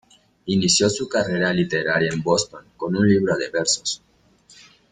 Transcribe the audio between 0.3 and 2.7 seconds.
Inició su carrera literaria en Boston